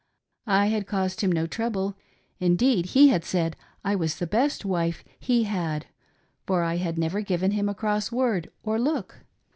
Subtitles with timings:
[0.47, 1.95] I had caused him no trouble;
[2.39, 5.85] indeed, he had said I was the best wife he had,
[6.47, 9.19] for I had never given him a cross word or look.